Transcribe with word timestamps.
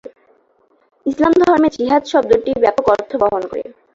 ইসলাম 1.05 1.33
ধর্মে 1.41 1.69
জিহাদ 1.75 2.03
শব্দটি 2.11 2.51
ব্যাপক 2.63 2.85
অর্থ 2.93 3.11
বহন 3.21 3.43
করে। 3.51 3.63